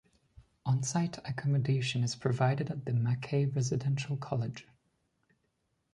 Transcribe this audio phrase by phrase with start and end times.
[0.65, 4.67] On-site accommodation is provided at the Mackay Residential College.